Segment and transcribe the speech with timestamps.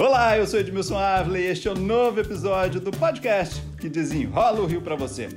[0.00, 3.86] Olá, eu sou Edmilson Ávila e este é o um novo episódio do podcast que
[3.86, 5.28] desenrola o Rio para você.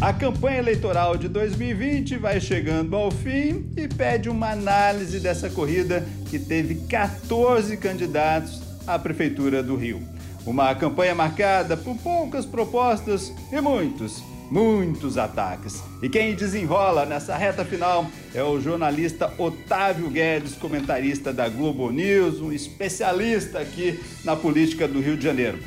[0.00, 6.06] A campanha eleitoral de 2020 vai chegando ao fim e pede uma análise dessa corrida
[6.30, 10.00] que teve 14 candidatos à Prefeitura do Rio.
[10.46, 15.82] Uma campanha marcada por poucas propostas e muitos, muitos ataques.
[16.02, 22.40] E quem desenrola nessa reta final é o jornalista Otávio Guedes, comentarista da Globo News,
[22.40, 25.58] um especialista aqui na política do Rio de Janeiro.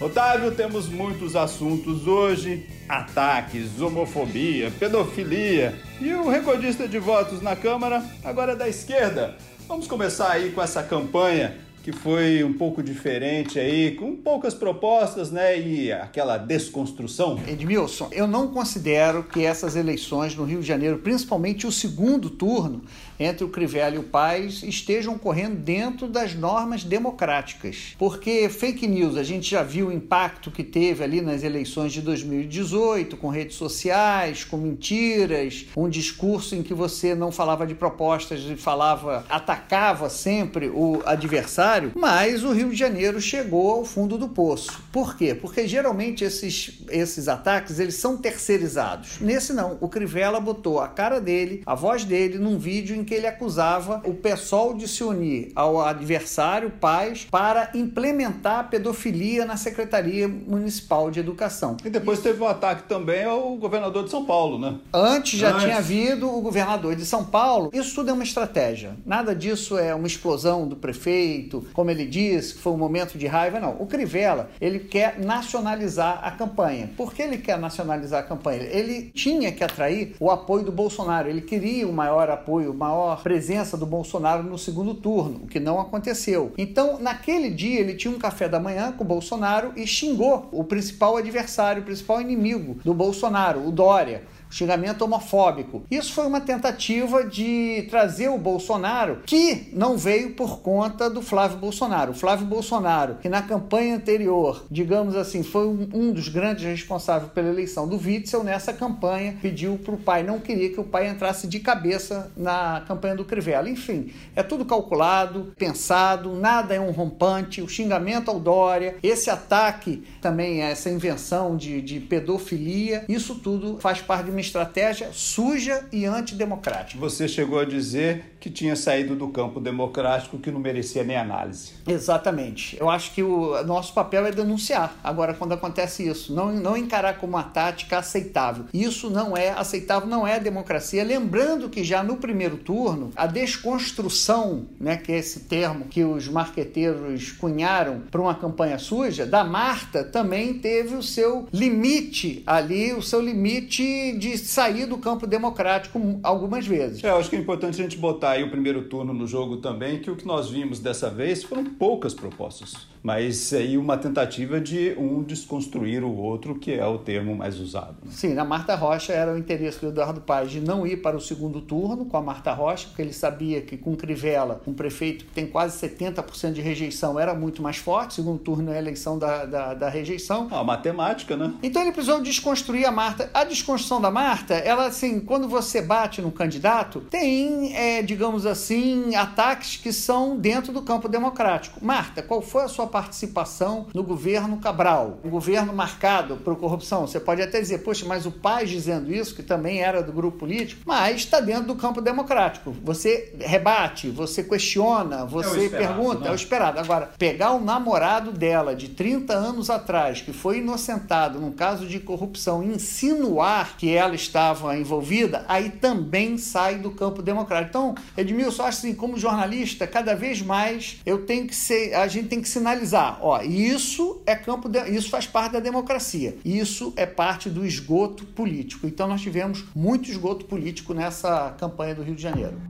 [0.00, 8.04] Otávio, temos muitos assuntos hoje: ataques, homofobia, pedofilia e o recordista de votos na Câmara
[8.22, 9.36] agora é da esquerda.
[9.66, 15.30] Vamos começar aí com essa campanha que foi um pouco diferente aí, com poucas propostas,
[15.30, 17.40] né, e aquela desconstrução.
[17.48, 22.82] Edmilson, eu não considero que essas eleições no Rio de Janeiro, principalmente o segundo turno,
[23.18, 27.94] entre o Crivella e o Paes estejam correndo dentro das normas democráticas.
[27.98, 32.00] Porque fake news, a gente já viu o impacto que teve ali nas eleições de
[32.00, 38.40] 2018, com redes sociais, com mentiras, um discurso em que você não falava de propostas
[38.48, 44.28] e falava, atacava sempre o adversário, mas o Rio de Janeiro chegou ao fundo do
[44.28, 44.82] poço.
[44.92, 45.34] Por quê?
[45.34, 49.18] Porque geralmente esses, esses ataques eles são terceirizados.
[49.20, 53.14] Nesse não, o Crivella botou a cara dele, a voz dele num vídeo em que
[53.14, 59.56] ele acusava o PSOL de se unir ao adversário, Paz, para implementar a pedofilia na
[59.56, 61.76] Secretaria Municipal de Educação.
[61.84, 64.76] E depois teve um ataque também ao governador de São Paulo, né?
[64.92, 65.62] Antes já Antes.
[65.64, 67.70] tinha havido o governador de São Paulo.
[67.72, 68.96] Isso tudo é uma estratégia.
[69.04, 73.26] Nada disso é uma explosão do prefeito, como ele disse, que foi um momento de
[73.26, 73.60] raiva.
[73.60, 73.76] Não.
[73.78, 76.90] O Crivella, ele quer nacionalizar a campanha.
[76.96, 78.62] Por que ele quer nacionalizar a campanha?
[78.62, 81.28] Ele tinha que atrair o apoio do Bolsonaro.
[81.28, 85.80] Ele queria o maior apoio, maior presença do Bolsonaro no segundo turno, o que não
[85.80, 86.52] aconteceu.
[86.56, 90.64] Então, naquele dia, ele tinha um café da manhã com o Bolsonaro e xingou o
[90.64, 95.82] principal adversário, o principal inimigo do Bolsonaro, o Dória xingamento homofóbico.
[95.90, 101.58] Isso foi uma tentativa de trazer o Bolsonaro, que não veio por conta do Flávio
[101.58, 102.12] Bolsonaro.
[102.12, 107.48] O Flávio Bolsonaro, que na campanha anterior, digamos assim, foi um dos grandes responsáveis pela
[107.48, 111.46] eleição do Witzel, nessa campanha pediu para o pai, não queria que o pai entrasse
[111.46, 113.68] de cabeça na campanha do Crivella.
[113.68, 120.04] Enfim, é tudo calculado, pensado, nada é um rompante, o xingamento ao Dória, esse ataque
[120.20, 126.06] também, essa invenção de, de pedofilia, isso tudo faz parte de uma estratégia suja e
[126.06, 126.98] antidemocrática.
[127.00, 131.72] Você chegou a dizer que tinha saído do campo democrático que não merecia nem análise.
[131.86, 132.76] Exatamente.
[132.78, 134.96] Eu acho que o nosso papel é denunciar.
[135.02, 138.66] Agora, quando acontece isso, não, não encarar como uma tática aceitável.
[138.72, 141.04] Isso não é aceitável, não é democracia.
[141.04, 146.28] Lembrando que já no primeiro turno, a desconstrução, né, que é esse termo que os
[146.28, 153.02] marqueteiros cunharam para uma campanha suja, da Marta também teve o seu limite ali, o
[153.02, 157.02] seu limite de sair do campo democrático algumas vezes.
[157.02, 159.58] É, eu acho que é importante a gente botar aí o primeiro turno no jogo
[159.58, 164.60] também, que o que nós vimos dessa vez foram poucas propostas mas aí uma tentativa
[164.60, 167.96] de um desconstruir o outro, que é o termo mais usado.
[168.04, 168.10] Né?
[168.10, 171.20] Sim, na Marta Rocha era o interesse do Eduardo Paes de não ir para o
[171.20, 175.32] segundo turno com a Marta Rocha, porque ele sabia que com Crivella, um prefeito que
[175.32, 178.14] tem quase 70% de rejeição, era muito mais forte.
[178.14, 180.48] Segundo turno é a eleição da, da, da rejeição.
[180.50, 181.54] A matemática, né?
[181.62, 183.30] Então ele precisou desconstruir a Marta.
[183.32, 189.14] A desconstrução da Marta, ela assim, quando você bate num candidato, tem, é, digamos assim,
[189.14, 191.78] ataques que são dentro do campo democrático.
[191.80, 197.06] Marta, qual foi a sua participação no governo Cabral, um governo marcado por corrupção.
[197.06, 200.38] Você pode até dizer, poxa, mas o pai dizendo isso, que também era do grupo
[200.38, 202.74] político, mas está dentro do campo democrático.
[202.82, 206.28] Você rebate, você questiona, você é pergunta, né?
[206.30, 206.80] é o esperado.
[206.80, 212.00] Agora, pegar o namorado dela de 30 anos atrás, que foi inocentado num caso de
[212.00, 217.68] corrupção, e insinuar que ela estava envolvida, aí também sai do campo democrático.
[217.68, 222.28] Então, Edmilson, acho assim, como jornalista, cada vez mais eu tenho que ser, a gente
[222.28, 226.36] tem que sinalizar ó, isso é campo de, isso faz parte da democracia.
[226.44, 228.86] Isso é parte do esgoto político.
[228.86, 232.60] Então nós tivemos muito esgoto político nessa campanha do Rio de Janeiro.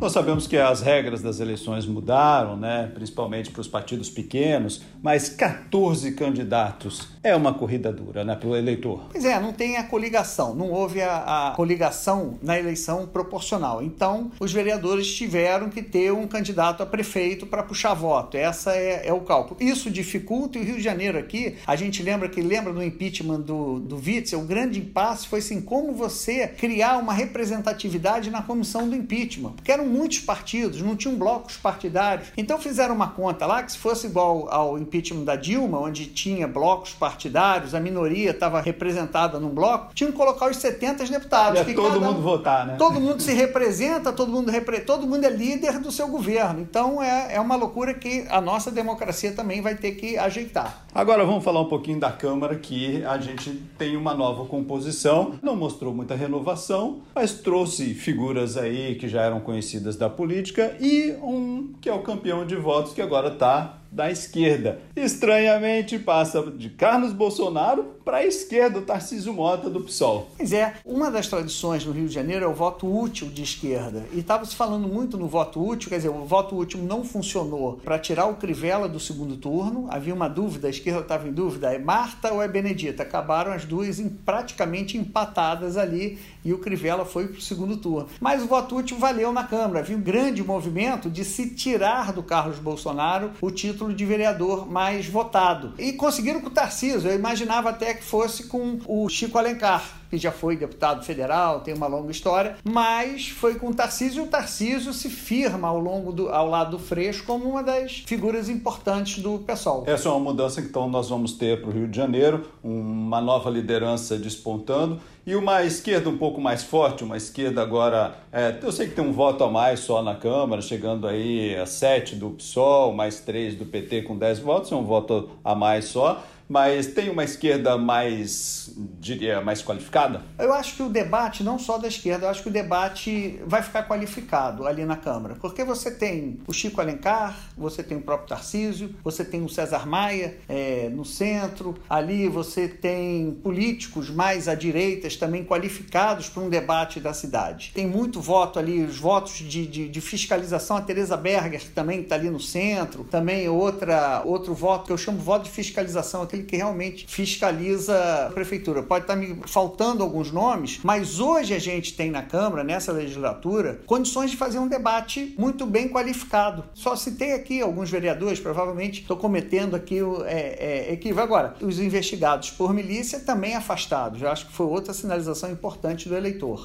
[0.00, 2.88] Nós sabemos que as regras das eleições mudaram, né?
[2.94, 8.36] principalmente para os partidos pequenos, mas 14 candidatos é uma corrida dura né?
[8.36, 9.08] para o eleitor.
[9.10, 13.82] Pois é, não tem a coligação, não houve a, a coligação na eleição proporcional.
[13.82, 18.36] Então, os vereadores tiveram que ter um candidato a prefeito para puxar voto.
[18.36, 19.56] Essa é, é, o cálculo.
[19.60, 23.40] Isso dificulta e o Rio de Janeiro aqui, a gente lembra que lembra do impeachment
[23.40, 28.88] do, do Witzel, o grande impasse foi assim, como você criar uma representatividade na comissão
[28.88, 32.28] do impeachment, porque eram muitos partidos, não tinham blocos partidários.
[32.36, 36.46] Então fizeram uma conta lá que se fosse igual ao impeachment da Dilma, onde tinha
[36.46, 41.60] blocos partidários, a minoria estava representada num bloco, tinham que colocar os 70 deputados.
[41.66, 42.76] E todo mundo votar, né?
[42.76, 44.80] Todo mundo se representa, todo mundo, repre...
[44.80, 46.60] todo mundo é líder do seu governo.
[46.60, 50.84] Então é, é uma loucura que a nossa democracia também vai ter que ajeitar.
[50.94, 55.54] Agora vamos falar um pouquinho da Câmara, que a gente tem uma nova composição, não
[55.54, 61.72] mostrou muita renovação, mas trouxe figuras aí que já eram conhecidas da política e um
[61.80, 64.80] que é o campeão de votos que agora está da esquerda.
[64.94, 70.30] Estranhamente, passa de Carlos Bolsonaro para a esquerda, o Tarcísio Mota do PSOL.
[70.36, 74.06] Pois é, uma das tradições no Rio de Janeiro é o voto útil de esquerda.
[74.12, 77.78] E estava se falando muito no voto útil, quer dizer, o voto útil não funcionou
[77.84, 79.86] para tirar o Crivella do segundo turno.
[79.90, 83.02] Havia uma dúvida, a esquerda estava em dúvida, é Marta ou é Benedita?
[83.02, 88.08] Acabaram as duas em, praticamente empatadas ali e o Crivella foi para o segundo turno.
[88.20, 89.80] Mas o voto útil valeu na Câmara.
[89.80, 95.06] Havia um grande movimento de se tirar do Carlos Bolsonaro o título de vereador mais
[95.06, 95.74] votado.
[95.78, 97.10] E conseguiram com o Tarcísio.
[97.10, 101.74] Eu imaginava até que fosse com o Chico Alencar que já foi deputado federal, tem
[101.74, 106.12] uma longa história, mas foi com o Tarcísio e o Tarcísio se firma ao longo
[106.12, 109.84] do, ao lado do Freixo como uma das figuras importantes do PSOL.
[109.86, 113.20] Essa é uma mudança que então nós vamos ter para o Rio de Janeiro, uma
[113.20, 118.72] nova liderança despontando e uma esquerda um pouco mais forte, uma esquerda agora, é, eu
[118.72, 122.30] sei que tem um voto a mais só na Câmara, chegando aí a sete do
[122.30, 126.86] PSOL, mais três do PT com dez votos, é um voto a mais só, mas
[126.86, 130.22] tem uma esquerda mais, diria, mais qualificada?
[130.38, 133.62] Eu acho que o debate, não só da esquerda, eu acho que o debate vai
[133.62, 135.36] ficar qualificado ali na Câmara.
[135.40, 139.86] Porque você tem o Chico Alencar, você tem o próprio Tarcísio, você tem o César
[139.86, 146.48] Maia é, no centro, ali você tem políticos mais à direita também qualificados para um
[146.48, 147.72] debate da cidade.
[147.74, 152.14] Tem muito voto ali, os votos de, de, de fiscalização, a Teresa Berger, também está
[152.14, 156.56] ali no centro, também outra, outro voto que eu chamo voto de fiscalização, aquele que
[156.56, 158.82] realmente fiscaliza a prefeitura.
[158.82, 163.80] Pode estar me faltando alguns nomes, mas hoje a gente tem na Câmara, nessa legislatura,
[163.86, 166.64] condições de fazer um debate muito bem qualificado.
[166.74, 171.22] Só citei aqui alguns vereadores, provavelmente estou cometendo aqui o é, é, equívoco.
[171.22, 174.22] Agora, os investigados por milícia também afastados.
[174.22, 176.62] Eu acho que foi outra sinalização importante do eleitor.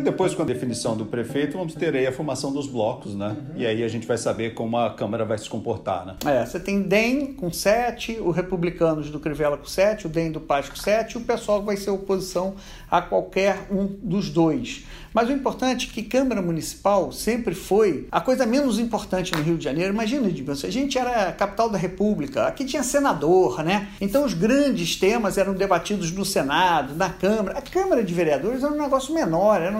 [0.00, 3.28] Depois, com a definição do prefeito, vamos ter aí a formação dos blocos, né?
[3.28, 3.60] Uhum.
[3.60, 6.16] E aí a gente vai saber como a Câmara vai se comportar, né?
[6.24, 10.40] É, você tem DEM com 7, o Republicanos do Crivella com 7, o DEM do
[10.40, 12.54] Paz com 7, e o pessoal vai ser oposição
[12.90, 14.84] a qualquer um dos dois.
[15.16, 19.56] Mas o importante é que Câmara Municipal sempre foi a coisa menos importante no Rio
[19.56, 19.94] de Janeiro.
[19.94, 23.88] Imagina, Edmilson, a gente era a capital da República, aqui tinha senador, né?
[23.98, 27.58] Então os grandes temas eram debatidos no Senado, na Câmara.
[27.58, 29.70] A Câmara de Vereadores era um negócio menor, era,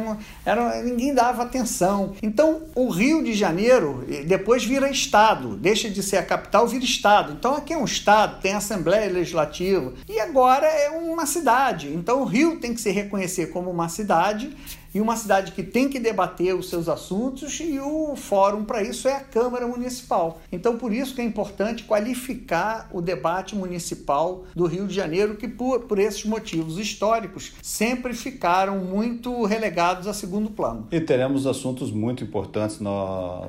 [0.45, 2.15] era ninguém dava atenção.
[2.23, 7.33] Então o Rio de Janeiro depois vira Estado, deixa de ser a capital, vira Estado.
[7.33, 11.89] Então aqui é um Estado, tem Assembleia Legislativa e agora é uma cidade.
[11.89, 14.55] Então o Rio tem que se reconhecer como uma cidade
[14.97, 19.07] e uma cidade que tem que debater os seus assuntos e o fórum para isso
[19.07, 20.41] é a Câmara Municipal.
[20.51, 25.47] Então, por isso que é importante qualificar o debate municipal do Rio de Janeiro, que
[25.47, 30.89] por, por esses motivos históricos sempre ficaram muito relegados a segundo plano.
[30.91, 32.79] E teremos assuntos muito importantes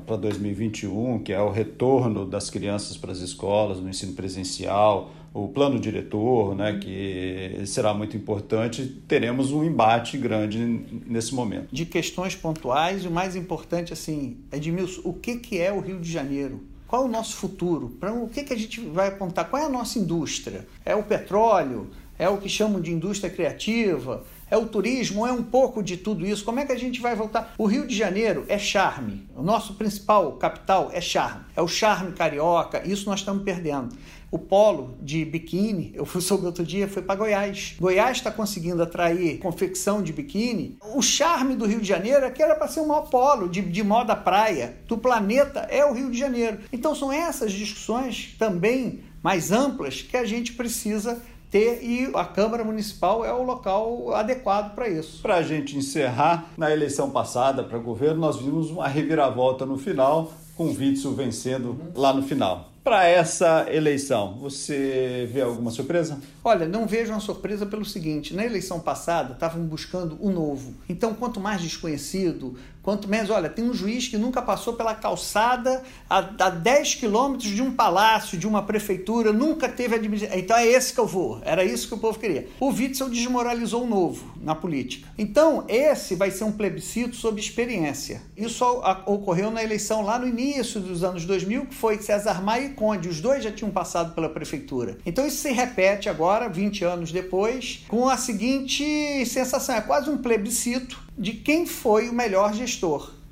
[0.05, 5.11] para 2021, que é o retorno das crianças para as escolas, no ensino presencial,
[5.43, 10.57] o plano diretor, né, que será muito importante, teremos um embate grande
[11.05, 11.67] nesse momento.
[11.71, 16.11] De questões pontuais, o mais importante assim, Edmilson, o que, que é o Rio de
[16.11, 16.63] Janeiro?
[16.87, 17.89] Qual o nosso futuro?
[17.99, 19.49] Para o que, que a gente vai apontar?
[19.49, 20.65] Qual é a nossa indústria?
[20.85, 21.89] É o petróleo?
[22.17, 24.23] É o que chamam de indústria criativa?
[24.49, 25.27] É o turismo?
[25.27, 26.45] É um pouco de tudo isso?
[26.45, 27.53] Como é que a gente vai voltar?
[27.57, 29.27] O Rio de Janeiro é charme.
[29.35, 31.43] O nosso principal capital é charme.
[31.55, 32.81] É o charme carioca.
[32.87, 33.89] Isso nós estamos perdendo.
[34.29, 37.75] O polo de biquíni, eu fui sobre outro dia, foi para Goiás.
[37.79, 40.77] Goiás está conseguindo atrair confecção de biquíni.
[40.95, 43.61] O charme do Rio de Janeiro é que era para ser o maior polo de,
[43.61, 46.59] de moda praia do planeta, é o Rio de Janeiro.
[46.71, 52.63] Então são essas discussões também mais amplas que a gente precisa ter e a Câmara
[52.63, 55.21] Municipal é o local adequado para isso.
[55.21, 60.31] Para a gente encerrar, na eleição passada para governo, nós vimos uma reviravolta no final,
[60.55, 64.37] com o Witzel vencendo lá no final para essa eleição?
[64.39, 66.21] Você vê alguma surpresa?
[66.41, 70.73] Olha, não vejo uma surpresa pelo seguinte: na eleição passada estavam buscando o novo.
[70.87, 72.55] Então, quanto mais desconhecido,
[72.87, 73.29] quanto menos.
[73.29, 77.69] Olha, tem um juiz que nunca passou pela calçada a, a 10 quilômetros de um
[77.69, 80.39] palácio, de uma prefeitura, nunca teve administração.
[80.39, 81.41] Então é esse que eu vou.
[81.43, 82.47] Era isso que o povo queria.
[82.61, 85.05] O Witzel desmoralizou o novo na política.
[85.17, 88.21] Então, esse vai ser um plebiscito sobre experiência.
[88.37, 88.63] Isso
[89.05, 93.19] ocorreu na eleição lá no início dos anos 2000, que foi César Maia Conde, os
[93.19, 94.97] dois já tinham passado pela prefeitura.
[95.05, 100.17] Então isso se repete agora, 20 anos depois, com a seguinte sensação: é quase um
[100.17, 102.76] plebiscito de quem foi o melhor gestor,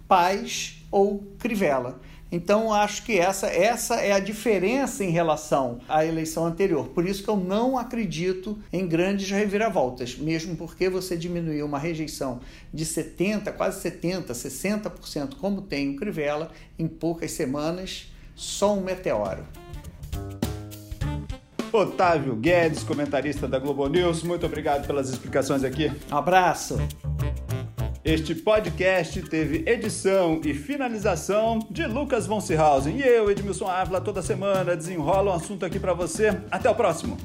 [0.07, 1.99] Paz ou Crivella.
[2.31, 6.87] Então acho que essa, essa é a diferença em relação à eleição anterior.
[6.89, 12.41] Por isso que eu não acredito em grandes reviravoltas, mesmo porque você diminuiu uma rejeição
[12.73, 19.45] de 70, quase 70, 60%, como tem o Crivella, em poucas semanas só um meteoro.
[21.71, 25.91] Otávio Guedes, comentarista da Globo News, muito obrigado pelas explicações aqui.
[26.11, 26.77] Um abraço.
[28.05, 32.97] Este podcast teve edição e finalização de Lucas von Seehausen.
[32.97, 36.39] E eu, Edmilson Ávila, toda semana desenrola um assunto aqui para você.
[36.51, 37.17] Até o próximo.